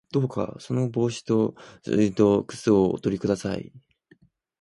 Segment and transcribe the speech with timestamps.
[0.11, 0.57] どうか
[0.91, 1.53] 帽子と
[1.83, 3.71] 外套と靴をおとり下さい